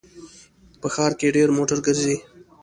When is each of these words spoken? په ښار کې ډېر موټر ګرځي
په 0.81 0.87
ښار 0.93 1.11
کې 1.19 1.33
ډېر 1.35 1.49
موټر 1.57 1.77
ګرځي 1.85 2.15